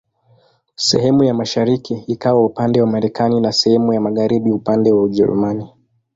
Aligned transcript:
Sehemu 0.75 1.23
ya 1.23 1.33
mashariki 1.33 1.93
ikawa 2.07 2.45
upande 2.45 2.81
wa 2.81 2.87
Marekani 2.87 3.41
na 3.41 3.51
sehemu 3.51 3.93
ya 3.93 4.01
magharibi 4.01 4.51
upande 4.51 4.91
wa 4.91 5.03
Ujerumani. 5.03 5.69